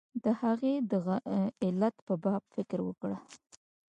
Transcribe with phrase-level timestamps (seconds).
[0.23, 0.93] د هغې د
[1.63, 3.17] علت په باب فکر وکړه.